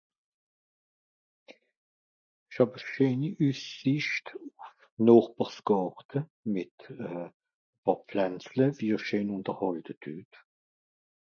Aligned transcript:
Ich 2.49 2.57
hàb 2.59 2.71
e 2.77 2.79
scheeni 2.85 3.29
Üssicht 3.47 4.27
uf 4.45 4.71
Noochbersgààrte 5.09 6.19
mit 6.55 6.79
euh 7.05 7.29
pààr 7.83 8.01
Pflënzle, 8.09 8.65
wie 8.79 8.91
er 8.97 9.05
scheen 9.05 9.33
underhàlte 9.37 9.93
düet. 10.07 10.33